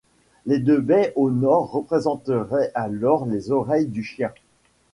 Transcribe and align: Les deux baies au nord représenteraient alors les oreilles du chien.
Les 0.47 0.57
deux 0.57 0.81
baies 0.81 1.13
au 1.15 1.29
nord 1.29 1.69
représenteraient 1.69 2.71
alors 2.73 3.27
les 3.27 3.51
oreilles 3.51 3.85
du 3.85 4.01
chien. 4.03 4.33